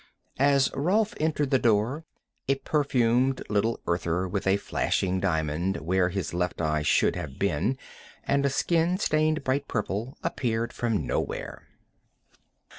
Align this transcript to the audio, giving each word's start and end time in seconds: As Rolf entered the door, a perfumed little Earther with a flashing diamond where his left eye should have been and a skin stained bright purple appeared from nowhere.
As 0.39 0.71
Rolf 0.73 1.13
entered 1.19 1.51
the 1.51 1.59
door, 1.59 2.05
a 2.47 2.55
perfumed 2.55 3.43
little 3.49 3.79
Earther 3.85 4.27
with 4.27 4.47
a 4.47 4.57
flashing 4.57 5.19
diamond 5.19 5.77
where 5.77 6.09
his 6.09 6.33
left 6.33 6.59
eye 6.59 6.81
should 6.81 7.15
have 7.15 7.37
been 7.37 7.77
and 8.23 8.43
a 8.43 8.49
skin 8.49 8.97
stained 8.97 9.43
bright 9.43 9.67
purple 9.67 10.17
appeared 10.23 10.73
from 10.73 11.05
nowhere. 11.05 11.67